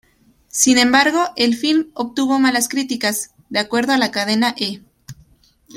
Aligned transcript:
Sin 0.47 0.79
embargo, 0.79 1.25
el 1.35 1.55
filme 1.55 1.91
obtuvo 1.93 2.39
malas 2.39 2.69
críticas; 2.69 3.35
de 3.49 3.59
acuerdo 3.59 3.93
a 3.93 3.99
la 3.99 4.09
cadena 4.09 4.55
"E! 4.57 4.81